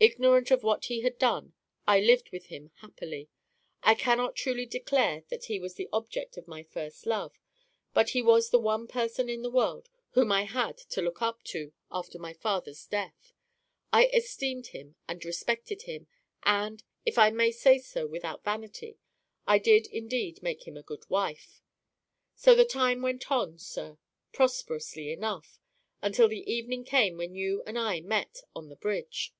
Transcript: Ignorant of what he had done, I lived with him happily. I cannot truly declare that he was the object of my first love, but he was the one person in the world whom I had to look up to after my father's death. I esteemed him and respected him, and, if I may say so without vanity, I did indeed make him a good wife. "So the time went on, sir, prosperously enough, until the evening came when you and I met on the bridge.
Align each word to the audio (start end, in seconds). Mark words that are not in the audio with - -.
Ignorant 0.00 0.52
of 0.52 0.62
what 0.62 0.84
he 0.84 1.00
had 1.00 1.18
done, 1.18 1.54
I 1.84 1.98
lived 1.98 2.30
with 2.30 2.46
him 2.46 2.70
happily. 2.76 3.28
I 3.82 3.96
cannot 3.96 4.36
truly 4.36 4.64
declare 4.64 5.24
that 5.28 5.46
he 5.46 5.58
was 5.58 5.74
the 5.74 5.88
object 5.92 6.36
of 6.36 6.46
my 6.46 6.62
first 6.62 7.04
love, 7.04 7.32
but 7.94 8.10
he 8.10 8.22
was 8.22 8.50
the 8.50 8.60
one 8.60 8.86
person 8.86 9.28
in 9.28 9.42
the 9.42 9.50
world 9.50 9.88
whom 10.10 10.30
I 10.30 10.44
had 10.44 10.76
to 10.78 11.02
look 11.02 11.20
up 11.20 11.42
to 11.46 11.72
after 11.90 12.16
my 12.16 12.32
father's 12.32 12.86
death. 12.86 13.32
I 13.92 14.06
esteemed 14.14 14.68
him 14.68 14.94
and 15.08 15.24
respected 15.24 15.82
him, 15.82 16.06
and, 16.44 16.84
if 17.04 17.18
I 17.18 17.30
may 17.32 17.50
say 17.50 17.80
so 17.80 18.06
without 18.06 18.44
vanity, 18.44 19.00
I 19.48 19.58
did 19.58 19.88
indeed 19.88 20.44
make 20.44 20.64
him 20.64 20.76
a 20.76 20.82
good 20.84 21.10
wife. 21.10 21.60
"So 22.36 22.54
the 22.54 22.64
time 22.64 23.02
went 23.02 23.32
on, 23.32 23.58
sir, 23.58 23.98
prosperously 24.32 25.10
enough, 25.10 25.58
until 26.00 26.28
the 26.28 26.48
evening 26.48 26.84
came 26.84 27.16
when 27.16 27.34
you 27.34 27.64
and 27.66 27.76
I 27.76 28.00
met 28.00 28.42
on 28.54 28.68
the 28.68 28.76
bridge. 28.76 29.34